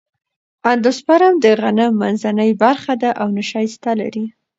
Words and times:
اندوسپرم 0.71 1.33
د 1.43 1.45
غنم 1.61 1.91
منځنۍ 2.03 2.51
برخه 2.63 2.93
ده 3.01 3.09
او 3.21 3.27
نشایسته 3.37 3.91
لري. 4.01 4.25